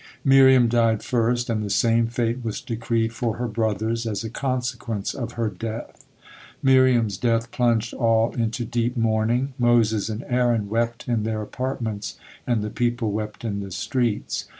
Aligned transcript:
Miriam 0.25 0.67
died 0.67 1.03
first, 1.03 1.47
and 1.47 1.63
the 1.63 1.69
same 1.69 2.07
fate 2.07 2.43
was 2.43 2.59
decreed 2.59 3.13
for 3.13 3.37
her 3.37 3.47
brothers 3.47 4.07
as 4.07 4.23
a 4.23 4.31
consequence 4.31 5.13
of 5.13 5.33
her 5.33 5.47
death. 5.47 6.07
Miriam's 6.63 7.19
death 7.19 7.51
plunged 7.51 7.93
all 7.93 8.33
into 8.33 8.65
deep 8.65 8.97
mourning, 8.97 9.53
Moses 9.59 10.09
and 10.09 10.23
Aaron 10.23 10.69
wept 10.69 11.07
in 11.07 11.21
their 11.21 11.43
apartments 11.43 12.17
and 12.47 12.63
the 12.63 12.71
people 12.71 13.11
wept 13.11 13.45
in 13.45 13.59
the 13.59 13.69
streets. 13.69 14.45